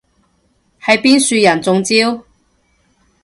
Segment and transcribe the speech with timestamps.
[0.81, 2.23] 係邊樹人中招？